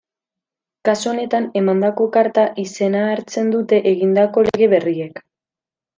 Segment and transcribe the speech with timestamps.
[0.87, 5.27] Kasu honetan Emandako Karta izena hartzen dute egindako lege berriek.